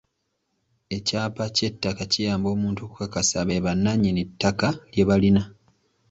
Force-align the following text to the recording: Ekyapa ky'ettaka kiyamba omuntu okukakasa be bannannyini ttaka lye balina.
Ekyapa 0.97 1.43
ky'ettaka 1.55 2.03
kiyamba 2.11 2.47
omuntu 2.55 2.79
okukakasa 2.83 3.39
be 3.47 3.63
bannannyini 3.65 4.23
ttaka 4.29 4.67
lye 4.93 5.03
balina. 5.09 5.41